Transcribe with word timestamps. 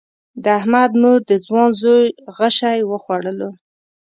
د 0.43 0.45
احمد 0.59 0.91
مور 1.01 1.19
د 1.29 1.31
ځوان 1.45 1.69
زوی 1.81 2.05
غشی 2.37 2.79
وخوړلو. 2.91 3.49